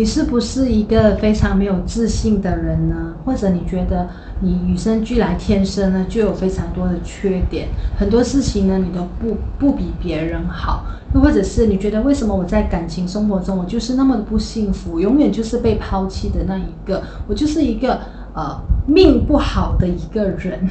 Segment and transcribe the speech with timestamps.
[0.00, 3.14] 你是不是一个非常没有自信的人呢？
[3.22, 4.08] 或者你觉得
[4.40, 18.00] 你与生俱来天生呢就有非常多的缺点，很多事情呢你都不不比别人好，又或者是你觉得为什么我在感情生活中我就是那么的不幸福，永远就是被抛弃的那一个，我就是一个
[18.32, 20.66] 呃命不好的一个人。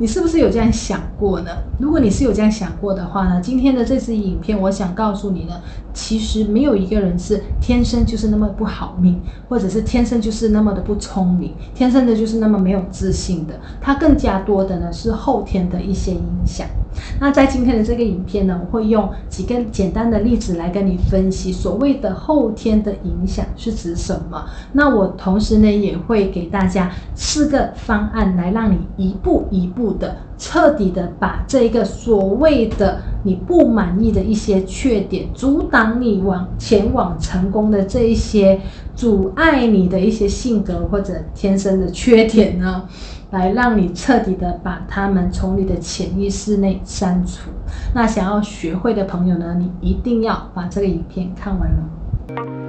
[0.00, 1.50] 你是不是有这样想过呢？
[1.78, 5.60] 如果你是有这样想过的话呢，今天的这支影片，我想告诉你呢，
[5.92, 13.58] 其实没有一个人是天生就是那么不好命，或者是天生就是那么的不聪明，天生的就是那么没有自信的。
[13.80, 16.64] 它更加多的呢是后天的一些影响。
[17.20, 24.44] 那在今天的这个影片呢，我会用几个简单的例子来跟你分析所谓的后天的影响是指什么。
[24.72, 38.60] 那我同时呢也会给大家四个方案来让你一步一步的彻底的把这个所谓的你不满意的一些缺点，阻挡你往前往成功的这一些
[38.94, 42.84] 阻碍你的一些性格或者天生的缺点呢，
[43.30, 47.50] 来让你彻底的把他们从你的潜意识内删除。
[47.94, 52.67] 那想要学会的朋友呢，你一定要把这个影片看完了。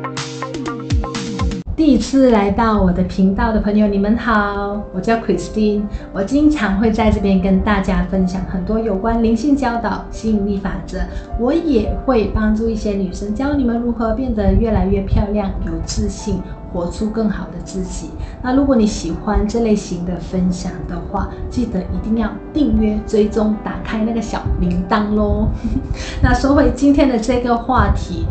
[1.80, 10.98] 第一次来到我的频道的朋友，你们好，我叫 Christine，我经常会在这边跟大家分享很多有关灵性教导、吸引力法则，
[11.40, 16.42] 我也会帮助一些女生，教你们如何变得越来越漂亮、有自信，
[16.74, 18.10] 活出更好的自己。
[18.44, 25.48] 那如果你喜欢这类型的分享的话，记得一定要订阅、追踪、打开那个小铃铛喽。
[26.22, 28.26] 那说回今天的这个话题。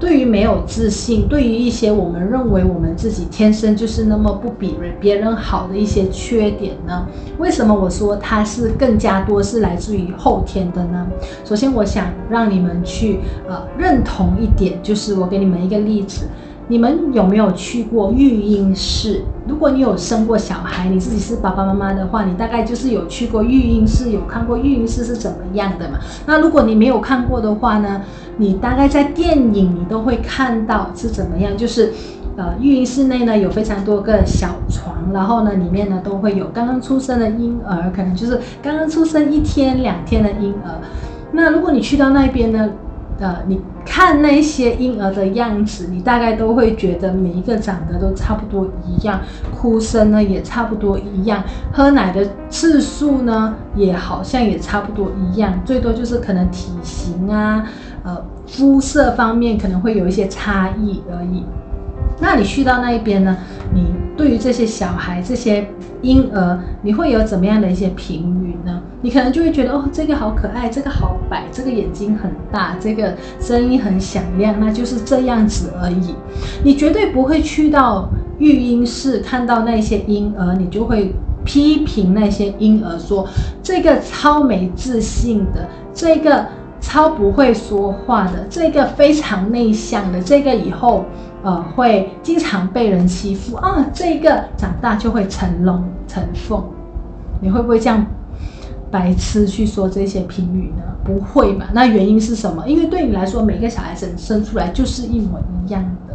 [0.00, 7.06] 对于没有自信，对于一些我们认为我们自己天生就是那么不比人别人好的一些缺点呢？
[7.38, 11.06] 为什么我说它是更加多是来自于后天的呢？
[11.44, 16.26] 首先，我想让你们去呃认同一点，就是我给你们一个例子。
[16.70, 19.24] 你们有没有去过育婴室？
[19.44, 25.98] 如果你有生过小孩，你自己是爸爸妈妈的话，你大概就是有去过育婴室，有看过育婴室是怎么样的嘛？
[26.26, 28.02] 那如果你没有看过的话呢，
[28.36, 31.92] 你大概在电影你都会看到是怎么样，就是
[32.36, 40.78] 呃，育婴室内呢有非常多个小床，然后呢里面呢都会有刚刚出生的婴儿，可能就是刚刚出生一天两天的婴儿。
[41.32, 42.70] 那如果你去到那边呢？
[43.20, 49.20] 呃，你看那些婴儿的样子，你大概都会觉得每一个长得都差不多一样，
[49.54, 57.64] 哭声呢也差不多一样，喝奶的次数呢也好像也差不多一样，最多就是可能体型啊，
[58.04, 61.44] 呃，肤色方面可能会有一些差异而已。
[62.22, 63.36] 那你去到那一边呢，
[63.74, 65.66] 你对于这些小孩、这些
[66.00, 68.80] 婴儿，你会有怎么样的一些评语呢？
[69.02, 76.14] 你可能就会觉得哦，这个好可爱，这个好白，这个眼睛很大，这个声音很响亮，那就是这样子而已。
[76.62, 83.26] 你绝对不会去到育婴室看到那些婴儿，你就会批评那些婴儿说
[83.62, 86.46] 这个超没自信的，这个
[86.78, 91.06] 超不会说话的，这个非常内向的，这个以后
[91.42, 96.62] 呃会经常被人欺负啊，这个长大就会成龙成凤，
[97.40, 98.04] 你会不会这样？
[98.90, 100.82] 白痴去说这些评语呢？
[101.04, 101.66] 不会嘛？
[101.72, 102.66] 那原因是什么？
[102.66, 106.14] 因为对你来说，每个小孩生生出来就是一模一样的。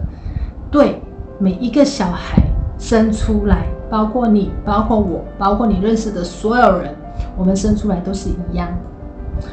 [0.69, 1.01] 对，
[1.39, 2.41] 每一个小孩
[2.77, 6.93] 生出来，包括你，包括我，包括你认识的所有人，
[7.37, 9.47] 我们生出来都是一样的。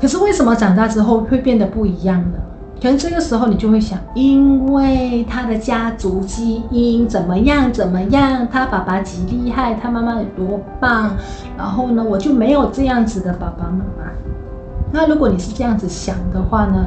[0.00, 2.38] 可是为什么长大之后会变得不一样呢？
[2.80, 11.10] 可能这个时候你就会想，因为他的家族基因怎么样怎么样，他爸爸几厉害，他妈妈有多棒，
[11.56, 14.10] 然后呢，我就没有这样子的爸爸妈妈。
[14.92, 16.86] 那如果你是这样子想的话呢，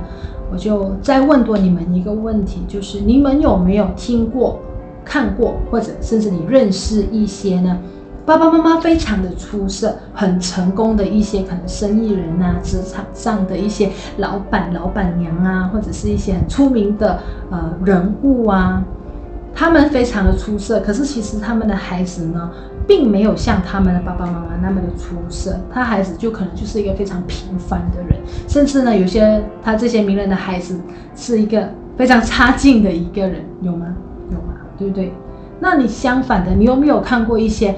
[0.49, 4.59] 我就再问多你们一个问题，就是你们有没有听过、
[5.03, 7.77] 看过，或者甚至你认识一些呢？
[8.23, 18.83] 爸爸妈妈非常的出色，很成功的一些可能生意人啊，职场上的一些老板、老板娘啊，或者是一些很出名的呃人物啊，
[19.55, 20.79] 他们非常的出色。
[20.81, 22.51] 可是其实他们的孩子呢，
[22.87, 30.79] 并没有像他们的爸爸妈妈那么的出色，他孩子就可能就是一个非常平凡的人，甚至呢，有些他这些名人的孩子
[31.15, 31.67] 是一个
[31.97, 33.87] 非常差劲的一个人，有吗？
[34.29, 34.53] 有吗？
[34.77, 35.11] 对不对？
[35.59, 37.75] 那你相反的，你有没有看过一些？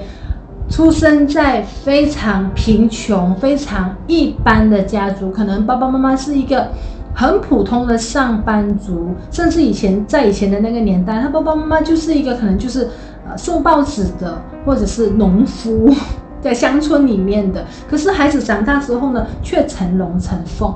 [0.68, 6.68] 出生在非常贫穷、非常一般的家族，可能爸爸妈妈是一个
[7.14, 12.88] 很普通的上班族，甚至以前在以前的那个年代，他爸爸妈妈就是一个可能就是
[13.28, 15.94] 呃送报纸的，或者是农夫，
[16.40, 17.64] 在乡村里面的。
[17.88, 20.74] 可是孩子长大之后呢，却成龙成凤，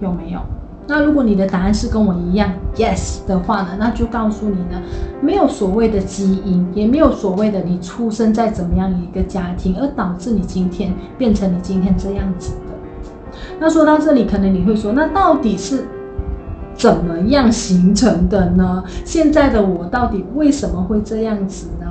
[0.00, 0.40] 有没有？
[0.88, 4.80] 那如果你的答案是跟我一样 yes 的话呢，那就告诉你呢，
[5.20, 13.38] 没有所谓的基因，也没有所谓的你出生在怎么样一个家庭，而导致你今天变成你今天这样子的。
[13.58, 15.86] 那说到这里，可能你会说，那到底是
[16.76, 18.84] 怎么样形成的呢？
[19.04, 21.86] 现在的我到底为什么会这样子呢？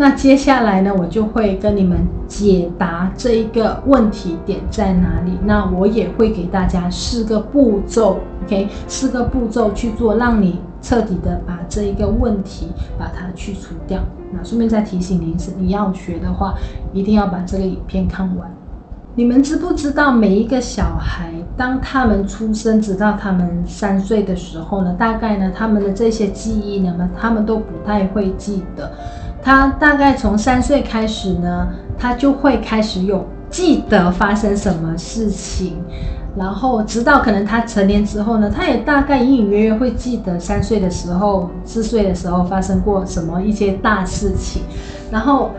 [0.00, 1.98] 那接下来呢，我就会跟你们
[2.28, 5.32] 解答这一个问题点在哪里。
[5.44, 14.00] 那我也会给大家四个步骤，OK，四个步骤去做，让你彻底的把这一个问题把它去除掉。
[14.32, 16.54] 那顺便再提醒您是，你要学的话，
[16.92, 18.48] 一定要把这个影片看完。
[19.16, 28.92] 你们知不知道，每一个小孩当他们出生直到他们三岁的时候呢，大概呢，他们的这些记忆呢，他们都不太会记得。
[29.42, 31.68] 他大概从三岁开始呢，
[31.98, 35.76] 他就会开始有记得发生什么事情，
[36.36, 44.62] 然后直到可能他成年之后呢，他也大概隐隐约约会记得三岁的时候、四岁的时候发生过什么一些大事情。
[45.10, 45.50] 然后，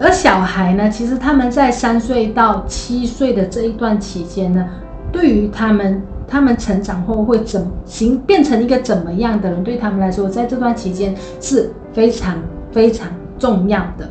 [0.00, 4.66] 而小孩呢，其实他们在三岁到七岁的这一段期间呢，
[5.12, 12.36] 对于他们他们成长后会怎么形变成一个怎么样的人，对他们来说，在这段期间是非常。
[12.72, 14.08] 非常重要的，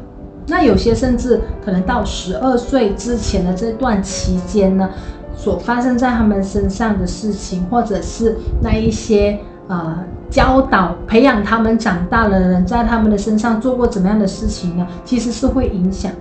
[0.48, 4.90] 那有些甚至可能到十二岁之前的这段期间呢，
[5.36, 14.88] 所发生在他们身上的事情，或者是那一些呃教导、培养他们长大的人在他们的身上做过怎么样的事情呢？
[15.04, 16.12] 其实是会影响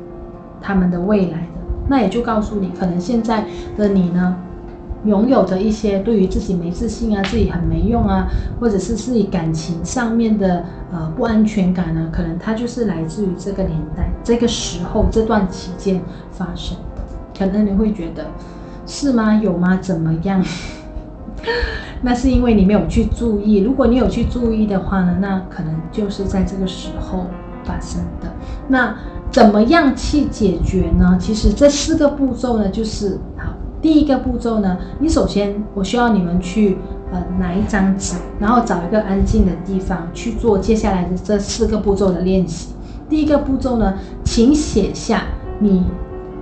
[0.60, 1.46] 他们的未来的。
[1.88, 3.44] 那也就告诉你，可能现在
[3.76, 4.36] 的你呢，
[5.06, 8.26] 拥有着一些对于自己没自信啊，自己很没用啊，
[8.60, 16.00] 或者是自己感情上面的呃不安全感呢，可能它就是来自于这个年代、这个时候这段期间
[16.32, 17.02] 发生的。
[17.38, 18.26] 可能你会觉得
[18.86, 19.34] 是吗？
[19.34, 19.78] 有吗？
[19.80, 20.44] 怎么样？
[22.02, 23.58] 那是因为你没有去注意。
[23.58, 27.26] 如果你有去注意的话呢，那可能就是在这个时候
[27.64, 28.32] 发生的。
[28.68, 28.96] 那
[29.30, 31.16] 怎么样去解决呢？
[31.20, 33.18] 其实这四个步骤呢，就是。
[33.86, 36.76] 第一个步骤呢，你首先我需要你们去
[37.12, 42.70] 呃拿一张纸，然后找一个安静的地方去做接下来的这四个步骤的练习。
[43.08, 43.94] 第一个步骤呢，
[44.24, 45.22] 请写下
[45.60, 45.84] 你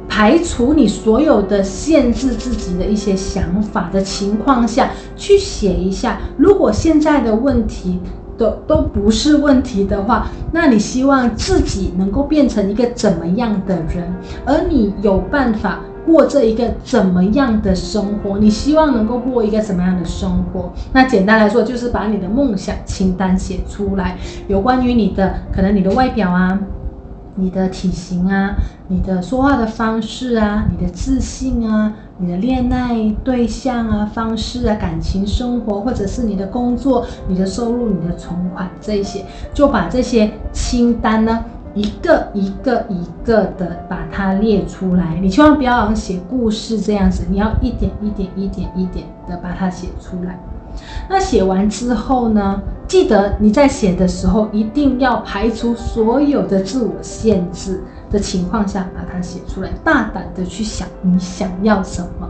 [0.09, 8.01] 排除你所有的限制自己的一些想法的情况下去写一下，如果现在的问题
[8.39, 14.11] 都都不是问题的话，那你希望自己能够变成一个怎么样的人，
[14.47, 15.81] 而你有办法。
[16.07, 18.39] 过这一个怎么样的生活？
[18.39, 20.73] 你希望能够过一个怎么样的生活？
[20.93, 24.17] 那简单来说，就是把你的梦想清单写出来，
[24.47, 26.59] 有关于你的可能你的外表啊，
[27.37, 28.55] 你的体型啊，
[28.89, 41.45] 你的说话的方式啊，你的自信啊，你的恋爱对象啊方式啊，感情生活，或者是你的工作、你的收入、你的存款这些，就把这些清单呢。
[41.75, 50.39] 一个一个一个的把它列出来，你千万不要像写故事这样子，你要一点一点一点一点的把它写出来。
[51.09, 57.81] 那写完之后呢，记得你在写的时候一定要排除所有的自我限制
[58.11, 62.29] 的情况下把它写出来，大胆的去想你想要什么。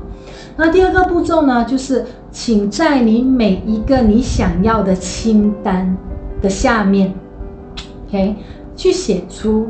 [0.56, 5.96] 那第二个步骤呢，就是请在你每一个你想要的清单
[6.40, 7.12] 的下面
[8.08, 8.36] ，OK。
[8.76, 9.68] 去写出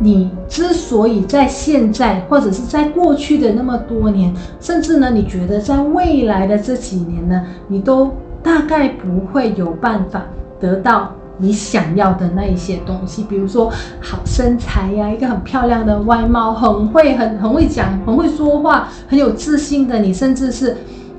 [0.00, 8.10] 你之所以在现在或者是在过去的那么多年，甚至呢，你觉得在未来的这几年呢，你都
[8.42, 10.22] 大概不会有办法
[10.58, 20.76] 得到你想要的那一些东西，比如说好身材呀，一个很漂亮的外貌，很会很很会讲，很会说话，很有自信的你，甚至是。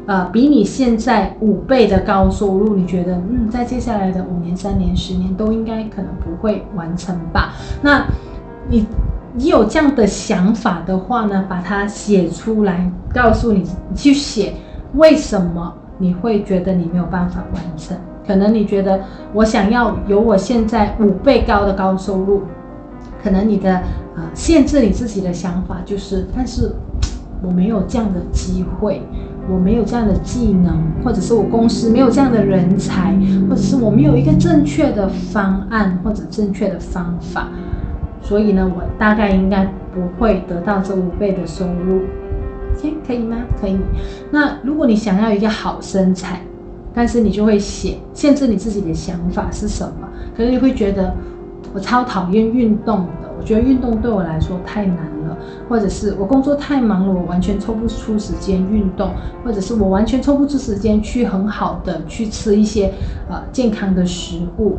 [0.07, 7.53] 呃，比你现在五倍的高收入，你觉得，嗯，在接下来的五年、三年、十年都应该可能不会完成吧？
[7.81, 8.05] 那
[8.69, 8.85] 你，
[9.33, 13.63] 你有这样的想法的话呢，把它写出来，告诉你，
[13.95, 14.53] 去写
[14.93, 17.97] 为什么你会觉得你没有办法完成？
[18.27, 19.00] 可能你觉得
[19.33, 22.43] 我想要有我现在五倍高的高收入，
[23.24, 23.75] 可能你的
[24.15, 26.71] 呃限制你自己的想法就是，但是
[27.41, 29.01] 我没有这样的机会。
[29.47, 33.15] 我没有这样的技能，或者是我公司没有这样的人才，
[33.49, 37.47] 或者是我没有一个正确的方案或者正确的方法，
[38.21, 42.01] 所以呢，我大概应该不会得到这五倍的收入。
[42.77, 43.37] OK，可以吗？
[43.61, 43.77] 可以。
[44.31, 46.41] 那如果你想要一个好身材，
[46.93, 50.07] 但是你就会写限制你自己的想法是什么？
[50.35, 51.15] 可能你会觉得
[51.73, 54.97] 我超讨厌运动的，我觉得运动对我来说太难。
[55.67, 59.11] 或者是我工作太忙了，我完全抽不出时间运动，
[59.43, 62.93] 或者是我完全抽不出时间去很好的去吃一些
[63.29, 64.77] 呃健康的食物，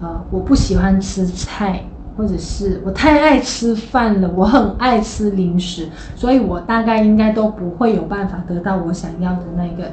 [0.00, 1.82] 呃，我不喜欢吃菜，
[2.16, 9.90] 或者是我太爱吃饭了，我很爱吃零食，所以我大概应该都不会有办法得到我想要的那个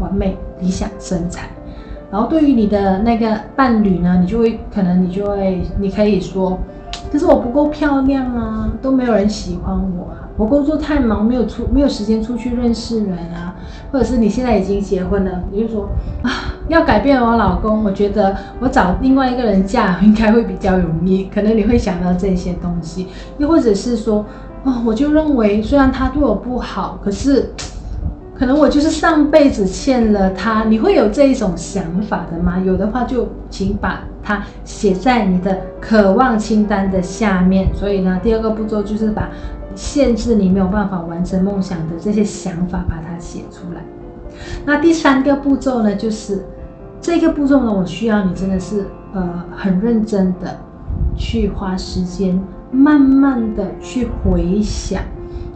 [0.00, 1.48] 完美理想身材。
[2.08, 6.56] 然后对于你的那个伴侣呢，你就会可能你就会你可以说，
[7.10, 13.54] 可是我不够漂亮啊，都没有人喜欢我啊，我工作太忙，没有出没有时间出去认识人啊，
[13.92, 15.88] 或者是你现在已经结婚了，你就说
[16.22, 16.30] 啊，
[16.68, 23.06] 要改变我老公，我觉得我找另外一个人嫁应该会比较容易，可能你会想到这些东西，
[23.38, 24.24] 又或者是说，
[24.64, 27.52] 哦，我就认为虽然他对我不好，可是。
[28.38, 32.58] 可能我就是上辈子欠了他，你会有这一种想法的吗？
[32.66, 37.72] 有的话就请把它写在你的渴望清单的下面。
[37.72, 39.30] 所以呢，第二个步骤就是把
[39.76, 43.82] 限制你没有办法完成梦想的这些想法把它写出来。
[44.64, 46.44] 那第三个步骤呢，就是
[47.00, 50.58] 这个步骤呢，我需要你真的是呃很认真的
[51.16, 52.38] 去花时间，
[52.72, 55.00] 慢慢的去回想。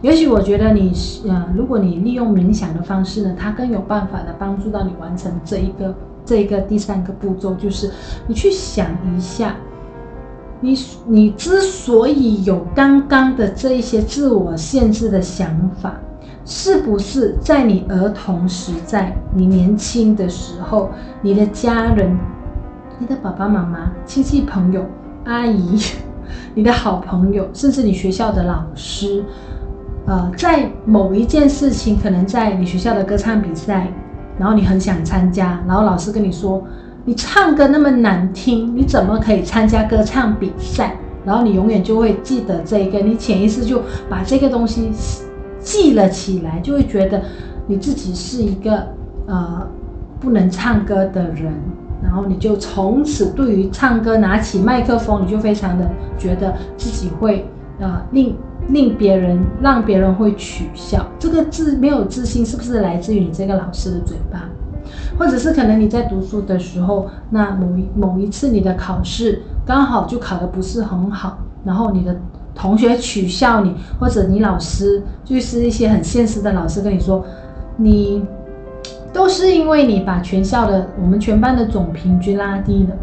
[0.01, 0.91] 也许我觉得你，
[1.27, 5.93] 呃，如果你利用冥想的方式呢，它更有办法的帮助到你完成这一个
[6.25, 7.91] 这个第三个步骤，就是
[8.27, 9.55] 你去想一下，
[10.59, 15.49] 你你之所以有刚刚的这一些自我限制的想
[15.81, 15.95] 法，
[16.45, 20.89] 是不是在你儿童时，代你年轻的时候，
[21.21, 22.17] 你的家人、
[22.99, 24.85] 你的爸爸妈妈、亲戚朋友、
[25.25, 25.79] 阿姨、
[26.53, 29.23] 你的好朋友，甚至你学校的老师。
[30.07, 33.87] 呃，在某一件事情，可能在你学校的歌唱比赛，
[34.41, 36.63] 然后你很想参加，然后老师跟你说，
[37.05, 40.95] 你唱歌那么难听，你怎么可以参加歌唱比赛？
[41.23, 44.91] 然后你永远就会记得这个，你潜意识就把这个东西
[45.59, 47.21] 记了起来，就会觉得
[47.67, 48.87] 你自己是一个
[49.27, 49.61] 呃
[50.19, 51.53] 不能唱歌的人，
[52.01, 57.45] 然后你就从此对于唱歌拿起麦克风，你就非常的觉得自己会
[57.79, 58.35] 呃令。
[58.69, 64.49] 令别人让别人会取笑，这个自没有自信，是不是来自于你这个老师的嘴巴？
[65.17, 72.15] 或者是可能你在读书的时候，那某一某一次你的考试刚好就考得不是很好，然后你的
[72.55, 77.23] 同学取笑你，或者你老师就是一些很现实的老师跟你说，
[77.77, 78.23] 你
[79.13, 82.95] 都是因为你把全校的我们全班的总平均拉低了。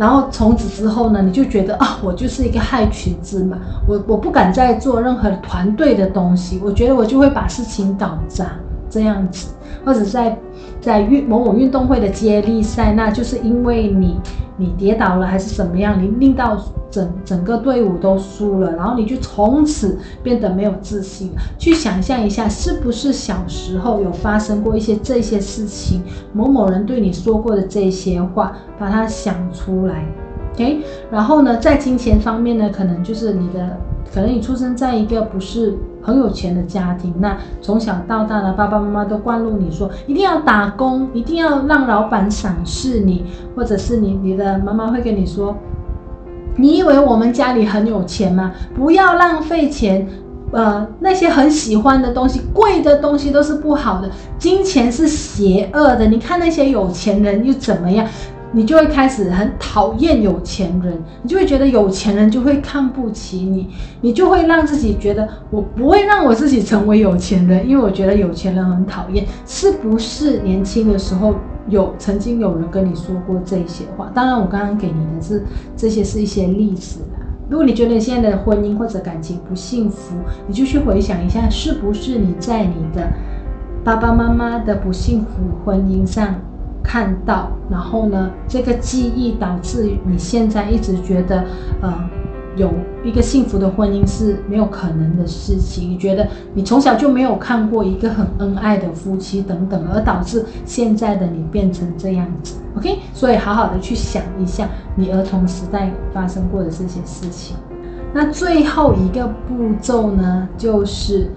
[0.00, 8.46] 然后从此之后呢，你就觉得啊，我就是一个害群之马，我我不敢再做任何团队的东西，我觉得我就会把事情搞砸
[8.88, 9.48] 这样子，
[9.84, 10.38] 或者在
[10.80, 14.18] 在运某某运动会的接力赛，那就是因为你
[14.60, 21.32] 你跌倒了还是怎么样，你令到整整个队伍都输了，然后你就从此变得没有自信。
[21.58, 26.02] 去想象一下，是不是小时候有发生过一些这些事情，
[26.34, 30.04] 某某人对你说过的这些话，把它想出来。
[30.52, 33.78] OK，然后呢，在金钱方面呢，可能就是你的，
[34.12, 43.24] 可能你出生在一个不是很有钱的家庭，那从小到大的爸爸妈妈都灌入你说，一定要打工，一定要让老板赏识你，
[43.54, 45.56] 或者是你你的妈妈会跟你说，
[46.56, 48.52] 你以为我们家里很有钱吗？
[48.74, 50.06] 不要浪费钱，
[50.50, 58.04] 呃，那些很喜欢的东西，贵的东西都是不好的，金钱是邪恶的，你看那些有钱人又怎么样？
[58.52, 63.68] 你就会开始很讨厌有钱人，你就会觉得有钱人就会看不起你，
[64.00, 69.24] 你就会让自己觉得我不会让我自己成为有钱人，因为我觉得有钱人很讨厌。
[69.46, 71.34] 是不是年轻的时候
[71.68, 74.10] 有曾经有人跟你说过这些话？
[74.12, 75.44] 当然，我刚刚给你的是
[75.76, 77.26] 这些是一些例子啦。
[77.48, 80.16] 如果你觉得你现在的婚姻或者感情不幸福，
[80.48, 83.08] 你就去回想一下，是不是你在你的
[83.84, 85.28] 爸爸妈妈的不幸福
[85.64, 86.34] 婚姻上。
[86.90, 91.44] 看到，然后呢，这个记忆导致你现在一直觉得，
[91.80, 91.94] 呃，
[92.56, 92.68] 有
[93.04, 95.88] 一个幸福的婚姻是没有可能的事情。
[95.88, 102.56] 你觉得你从小就没有看过一个很恩爱的夫妻等等，而导致现在的你变成这样子。
[102.76, 107.56] OK，所以好好的去想一下你儿童时代发生过的这些事情。
[108.12, 111.30] 那最后一个步骤呢，就是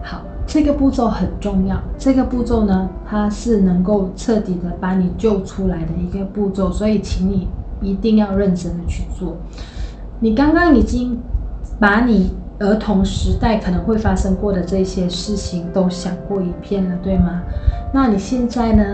[0.00, 0.22] 好。
[0.52, 7.48] 这个步骤很重要，这个步骤呢，它是能够彻底的把你救出来的一个步骤，所以请你
[7.80, 9.38] 一定要认真的去做。
[10.20, 11.18] 你刚刚已经
[11.80, 17.40] 把你儿童时代可能会发生过的这些事情都想过一遍了，对吗？
[17.94, 18.84] 那你现在呢？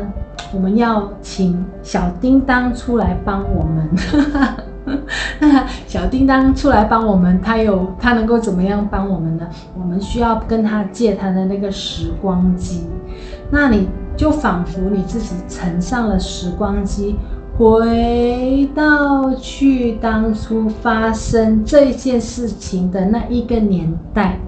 [0.54, 3.90] 我们要请小叮当出来帮我们。
[5.88, 9.48] 小叮当出来帮我们，他有他能够怎么样帮我们呢？
[9.74, 12.84] 我们需要跟他借他的那个时光机，
[13.50, 17.16] 那你就仿佛你自己乘上了时光机，
[17.56, 24.38] 回到去当初发生这件事情的那一个年代。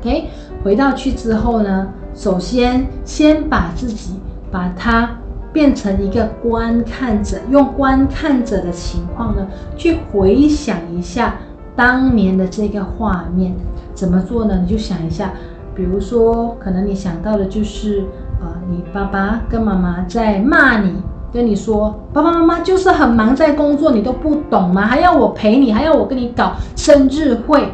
[0.00, 0.26] OK，
[0.62, 4.20] 回到去之后呢，首先先把自己
[4.52, 5.16] 把它。
[5.56, 11.36] 变成一个观看者，用观看者的情况呢，去回想一下
[11.74, 13.54] 当年的这个画面，
[13.94, 14.58] 怎么做呢？
[14.60, 15.32] 你就想一下，
[15.74, 18.04] 比如说，可能你想到的就是，
[18.38, 20.92] 呃，你爸爸跟妈妈在骂你，
[21.32, 24.82] 跟你说，爸爸妈妈就是很忙在工作，你都不懂吗？
[24.82, 27.72] 还要我陪你，还要我跟你搞生日会，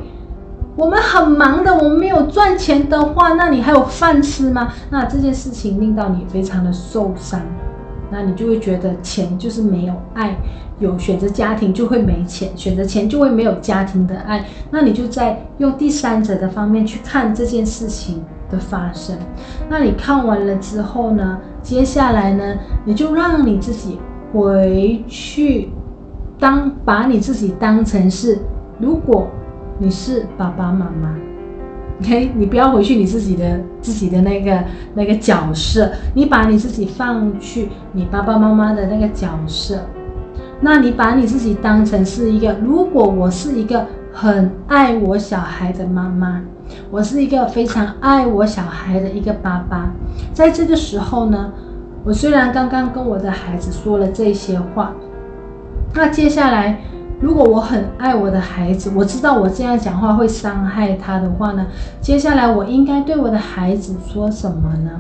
[0.77, 4.73] 我们很忙的，我们没有赚钱的话，那你还有饭吃吗？
[4.89, 7.41] 那这件事情令到你非常的受伤。
[8.13, 10.37] 那你就会觉得钱就是没有爱，
[10.79, 14.45] 有选择家庭就会没钱，选择钱就会没有家庭的爱。
[14.71, 19.17] 那你就在用第三者的方面去看这件事情的发生。
[19.69, 22.55] 那你看完了之后呢，接下来呢，
[22.85, 23.99] 你就让你自己
[24.33, 25.71] 回去
[26.39, 28.39] 当，把你自己当成是，
[28.79, 29.27] 如果
[29.79, 31.32] 你是爸爸妈妈。
[32.01, 39.79] OK，你不要回去你自己的自己的那个那个角色，你把你自己放去你爸爸妈妈的那个角色，
[40.61, 46.43] 那你把你自己当成是一个，如果我是一个很爱我小孩的妈妈，
[46.91, 49.93] 我是一个非常爱我小孩的一个爸爸，
[50.33, 51.53] 在这个时候呢，
[52.03, 54.93] 我虽然刚刚跟我的孩子说了这些话，
[55.95, 56.81] 那接下来。
[57.23, 61.67] 如果我很爱我的孩子，我知道我这样讲话会伤害他的话呢，
[62.01, 64.91] 接下来我应该对我的孩子说什么呢？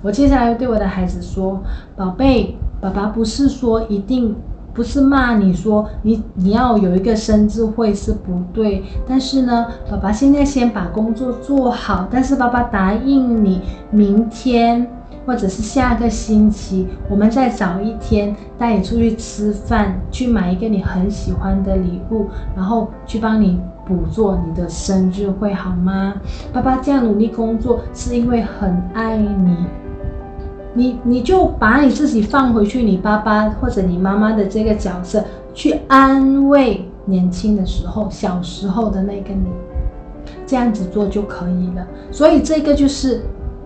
[0.00, 1.62] 我接下来对我的孩子说
[1.94, 4.34] ：“宝贝，爸爸不是说一定
[4.72, 14.88] 不是骂你说你你要有一个生日会是不对，但是呢，爸爸现在先把工作做好，但是爸爸答应你明天。”
[15.24, 26.14] 或者是下个星期，我们再找一天带你出去吃饭，去买一个你很喜欢的礼物，然后去帮你补做你的生日会，好吗？
[26.52, 29.56] 爸爸这样努力工作是因为很爱你，
[30.74, 39.46] 你你就把你自己放回去，你爸爸或者你妈妈的这个角色，去安慰年轻的时候、小时候的那个你，
[40.46, 41.86] 这样子做就可以了。
[42.10, 43.22] 所以这个就是。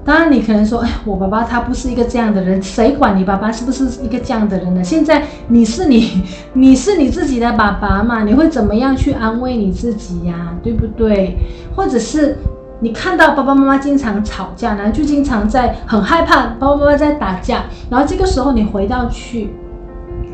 [0.07, 4.85] 当然，你可能说，哎，我爸爸他不是一个这样的人，谁管你爸爸是不是一个这样的人呢？
[4.85, 10.57] 现在你是你，你是你自己的爸爸嘛，你会怎么样去安慰你自己呀？
[10.63, 11.37] 对不对？
[11.75, 12.39] 或者是
[12.79, 19.51] 你看到爸爸妈妈经常吵架，然后就经常在很害怕爸爸妈妈在打架，然后这个时候你回到去，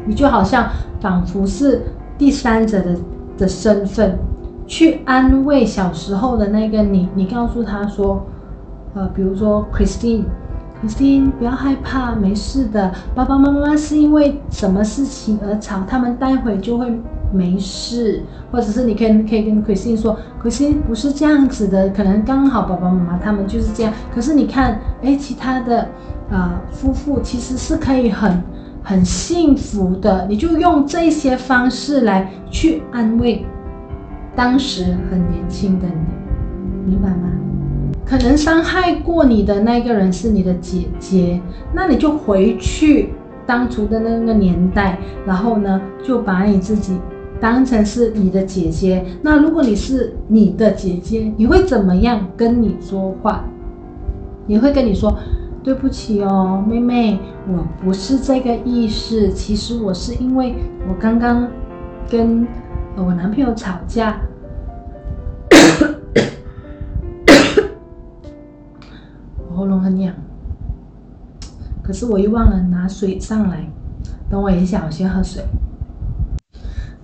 [0.04, 0.68] 你就好像
[1.00, 1.82] 仿佛是
[2.18, 2.94] 第三者的
[3.38, 4.18] 的身份，
[4.66, 8.22] 去安慰小时候的那个你，你告诉他说。
[8.94, 12.92] 呃，比如说 Christine，Christine，不要害怕，没事的。
[13.14, 16.92] 爸爸妈妈是因为什么事情而吵，他们待会就会
[17.32, 18.22] 没事。
[18.50, 23.92] 或者是你可以可以跟 Christine 说，Christine 不是这样子的，可能刚好爸爸妈妈他们就是这样。
[24.14, 25.88] 可是你看，哎，其他的
[26.28, 28.42] 呃夫妇其实是可以很
[28.82, 30.26] 很幸福的。
[30.28, 33.46] 你就用这些方式来去安慰
[34.36, 37.30] 当时很年轻的你，明白吗？
[38.12, 41.40] 可能伤害过你的那个人是你的姐姐，
[41.72, 43.08] 那你就回去
[43.46, 46.98] 当初的那个年代，然后呢，就把你自己
[47.40, 49.02] 当成是你的姐姐。
[49.22, 53.46] 那如果你是你的姐姐，你会怎么样跟你说话？
[54.46, 55.16] 你会跟你说
[55.64, 59.30] ：“对不起哦，妹妹，我不是这个意思。
[59.30, 60.54] 其实我是因为
[60.86, 61.48] 我刚刚
[62.10, 62.46] 跟
[62.94, 64.20] 我男朋友吵架。”
[69.52, 70.14] 喉咙很痒，
[71.82, 73.66] 可是我又忘了拿水上来。
[74.30, 75.44] 等我一下，我先喝水。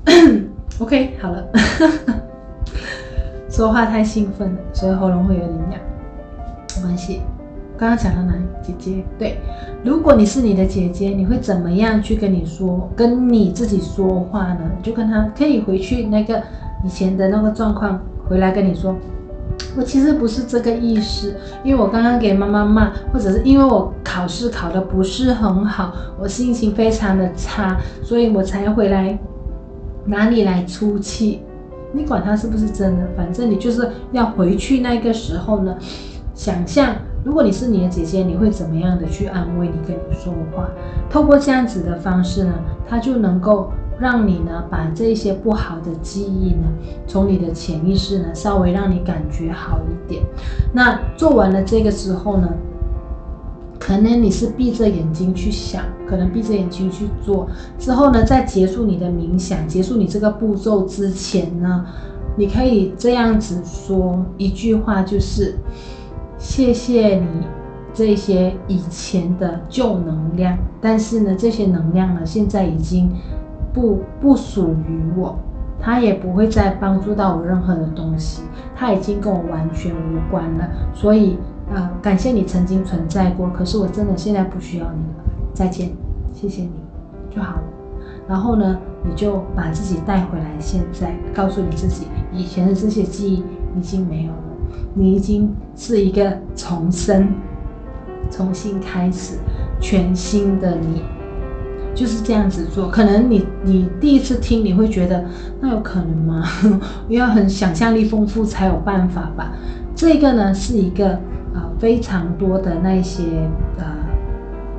[0.80, 1.44] OK，好了。
[3.50, 5.80] 说话太兴奋了，所以喉咙会有点痒。
[6.76, 7.20] 没关系。
[7.76, 8.34] 刚刚讲到哪？
[8.62, 9.38] 姐姐，对。
[9.84, 14.60] 如果你是你的姐姐，你会怎么样去跟你说，跟你自己说话呢？
[14.82, 16.42] 就跟他可以回去那个
[16.84, 18.94] 以前的那个状况，回来跟你说。
[19.76, 29.18] 我其实不是这个意思，因为我刚刚给妈妈骂，或者是因为我考试考得不是很好，我心情非常的差，所以我才回来
[30.06, 31.42] 拿你来出气。
[31.92, 35.76] 你管他是不是真的，反正你就是要回去那个时候呢，
[36.34, 40.68] 想象如果你是你的姐姐，你会怎么样的去安慰你，跟你说话。
[41.08, 42.52] 透过这样子的方式呢，
[42.86, 46.68] 他就能够让你呢把这些不好的记忆呢，
[47.06, 50.22] 从你的潜意识呢稍微让你感觉好一点。
[50.72, 52.48] 那做完了这个之后呢，
[53.78, 57.48] 可能你是闭着眼睛去想，可能闭着眼睛去做。
[57.78, 61.84] 之后呢，在结束你的冥想，结束你这个步骤之前呢，
[62.36, 65.56] 你可以这样子说一句话，就是
[66.38, 67.26] 谢谢你。
[67.94, 73.10] 这些以前的旧能量，但是呢，这些能量呢，现在已经
[73.78, 75.38] 不不属于我，
[75.80, 78.42] 它也不会再帮助到我任何的东西，
[78.74, 80.68] 它已经跟我完全无关了。
[80.92, 81.38] 所以，
[81.72, 85.90] 呃，感谢你曾经存在过，可是我真的现在不需要你了，再见，
[86.32, 86.72] 谢谢你
[87.30, 87.62] 就好了。
[88.28, 93.44] 然后呢，你就把自己带回来，现在告诉你自己，以前的这些记忆
[93.78, 94.42] 已经没有了，
[94.92, 97.28] 你已经是一个重生。
[98.30, 99.38] 重新开始，
[99.80, 101.02] 全新的你，
[101.94, 102.88] 就是这样子做。
[102.88, 105.24] 可能你你第一次听，你会觉得
[105.60, 106.44] 那有可能吗？
[107.08, 109.52] 要很想象力丰富才有办法吧。
[109.94, 111.08] 这个呢是一个
[111.54, 113.22] 呃非常多的那些
[113.78, 113.84] 呃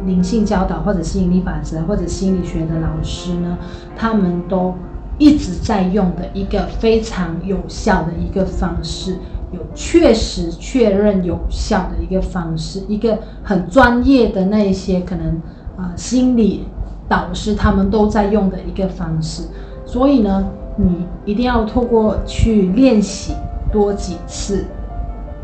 [0.06, 3.58] 灵性教导或者吸引力法则或者心理学的老师呢，
[3.98, 4.74] 他们都
[5.18, 9.18] 一直在用的一个非常有效的一个方式。
[9.52, 15.42] 有确实确认有效的一个方式，一个很专业的那一些可能
[15.76, 16.66] 啊、心理
[17.10, 19.44] 导师他们都在用的一个方式，
[19.86, 23.34] 所以呢，你一定要透过去练习
[23.72, 24.64] 多几次，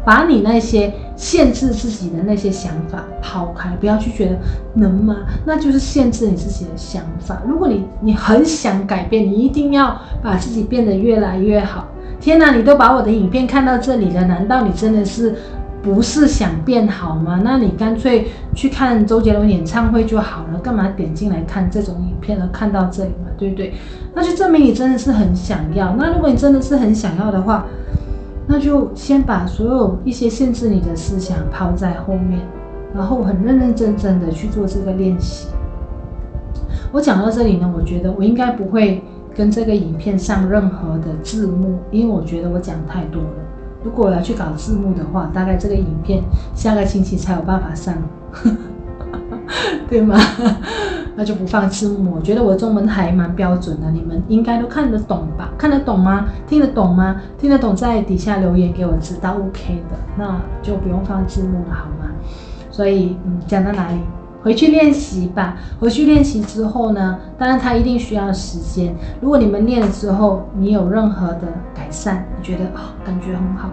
[0.05, 4.37] 把你那些限制自己的那些想法抛开，不要去觉得
[4.75, 5.17] 能吗？
[5.45, 7.41] 那就是限制你自己的想法。
[7.47, 11.87] 如果你你很想改变，你一定要把自己变得越来越好。
[12.19, 15.35] 天哪，你都把我的影片看到这里了，难道你真的是
[15.85, 17.39] 不是想变好吗？
[17.43, 22.49] 那你干脆去看周杰伦演唱会就好了，干嘛点进来看这种影片呢？
[22.51, 23.71] 看到这里嘛，对不对？
[24.15, 25.95] 那就证明你真的是很想要。
[25.95, 27.67] 那如果你真的是很想要的话，
[28.47, 32.41] 那就先把所有一些限制你的思想抛在后面，
[32.95, 35.47] 然后很认认真真的去做这个练习。
[36.91, 39.03] 我讲到这里呢，我觉得我应该不会。
[39.37, 43.29] 跟这个影片上任何的字幕，因为我觉得我讲太多了。
[43.85, 46.23] 如果我要去搞字幕的话，大概这个影片
[46.55, 47.93] 下个星期才有办法上，
[49.87, 50.17] 对吗？
[51.15, 52.15] 那就不放字幕。
[52.15, 55.49] 我觉得我中文还蛮标准的，你们应该都看得懂吧？
[55.57, 56.25] 看得懂吗？
[56.47, 57.21] 听得懂吗？
[57.37, 62.11] 听得懂在底下留言给我知道，OK 的，那就不用放字幕了，好吗？
[62.71, 63.99] 所以，嗯，讲到哪里？
[64.45, 65.57] 回去练习吧。
[65.79, 68.95] 回去练习之后呢，当然它一定需要时间。
[69.19, 73.71] 如果你们练了之后，你有任何的改善，你觉得啊、感觉很好，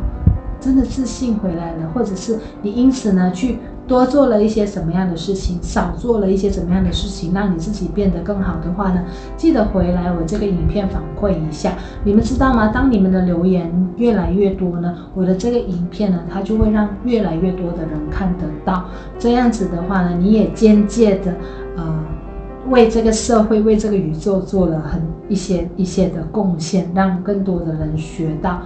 [0.59, 3.59] 真的自信回来了，或者是你因此呢去。
[3.93, 9.05] 多做了一些什么样的事情，少做了一些什么样的事情，让你自己变得更好的话呢？
[9.37, 11.75] 记得回来我这个影片反馈一下。
[12.03, 12.69] 你们知道吗？
[12.69, 18.87] 当你们的留言越来越多呢，我的这个影片呢，它就会让越来越多的人看得到。
[19.19, 21.35] 这样子的话呢，你也间接的
[21.77, 21.95] 呃，
[22.71, 28.63] 为这个社会、为这个宇宙做了很一些一些的贡献，让更多的人学到。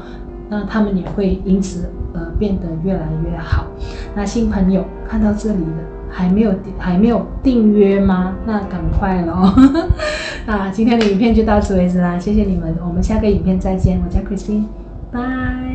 [0.49, 3.67] 那他们也会因此而变得越来越好。
[4.15, 8.35] 那新朋友看到这里了，还没有还没有订阅吗？
[8.47, 9.53] 那赶快喽。
[10.47, 14.01] 那今天的影片就到此为止啦，谢谢你们，我们下个影片再见。
[14.05, 14.65] 我叫 Christine，
[15.11, 15.66] 拜。